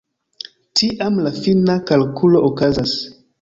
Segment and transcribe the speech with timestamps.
[0.79, 2.97] Tiam la fina kalkulo okazas.